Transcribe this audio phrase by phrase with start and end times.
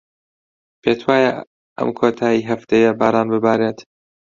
[0.81, 1.31] پێت وایە
[1.77, 3.79] ئەم کۆتاییی هەفتەیە باران ببارێت؟